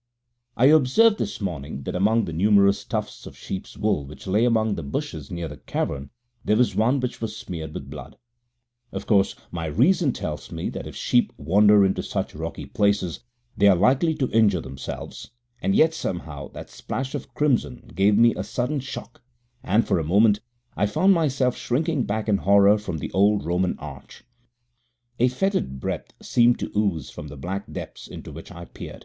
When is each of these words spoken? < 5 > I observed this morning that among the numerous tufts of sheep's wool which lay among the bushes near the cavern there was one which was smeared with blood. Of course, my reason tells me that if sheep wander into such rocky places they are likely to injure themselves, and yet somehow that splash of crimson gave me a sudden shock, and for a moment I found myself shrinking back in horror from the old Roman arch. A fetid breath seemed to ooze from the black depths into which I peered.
< 0.00 0.54
5 0.54 0.54
> 0.54 0.56
I 0.56 0.66
observed 0.72 1.18
this 1.18 1.42
morning 1.42 1.82
that 1.82 1.94
among 1.94 2.24
the 2.24 2.32
numerous 2.32 2.84
tufts 2.86 3.26
of 3.26 3.36
sheep's 3.36 3.76
wool 3.76 4.06
which 4.06 4.26
lay 4.26 4.46
among 4.46 4.74
the 4.76 4.82
bushes 4.82 5.30
near 5.30 5.46
the 5.46 5.58
cavern 5.58 6.08
there 6.42 6.56
was 6.56 6.74
one 6.74 7.00
which 7.00 7.20
was 7.20 7.36
smeared 7.36 7.74
with 7.74 7.90
blood. 7.90 8.16
Of 8.92 9.06
course, 9.06 9.34
my 9.50 9.66
reason 9.66 10.14
tells 10.14 10.50
me 10.50 10.70
that 10.70 10.86
if 10.86 10.96
sheep 10.96 11.34
wander 11.36 11.84
into 11.84 12.02
such 12.02 12.34
rocky 12.34 12.64
places 12.64 13.20
they 13.58 13.68
are 13.68 13.76
likely 13.76 14.14
to 14.14 14.30
injure 14.30 14.62
themselves, 14.62 15.32
and 15.60 15.76
yet 15.76 15.92
somehow 15.92 16.48
that 16.52 16.70
splash 16.70 17.14
of 17.14 17.34
crimson 17.34 17.86
gave 17.94 18.16
me 18.16 18.34
a 18.34 18.42
sudden 18.42 18.80
shock, 18.80 19.20
and 19.62 19.86
for 19.86 19.98
a 19.98 20.02
moment 20.02 20.40
I 20.78 20.86
found 20.86 21.12
myself 21.12 21.58
shrinking 21.58 22.04
back 22.06 22.26
in 22.26 22.38
horror 22.38 22.78
from 22.78 22.96
the 22.96 23.12
old 23.12 23.44
Roman 23.44 23.78
arch. 23.78 24.24
A 25.18 25.28
fetid 25.28 25.78
breath 25.78 26.14
seemed 26.22 26.58
to 26.60 26.72
ooze 26.74 27.10
from 27.10 27.28
the 27.28 27.36
black 27.36 27.70
depths 27.70 28.08
into 28.08 28.32
which 28.32 28.50
I 28.50 28.64
peered. 28.64 29.04